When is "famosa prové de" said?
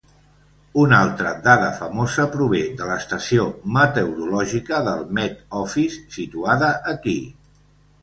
1.81-2.89